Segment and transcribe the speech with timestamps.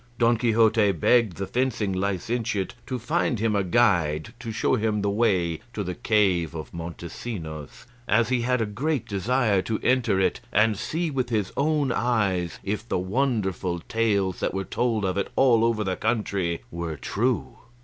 [0.17, 5.11] Don Quixote begged the fencing licentiate to find him a guide to show him the
[5.11, 10.39] way to the cave of Montesinos, as he had a great desire to enter it
[10.51, 15.29] and see with his own eyes if the wonderful tales that were told of it
[15.35, 17.57] all over the country were true.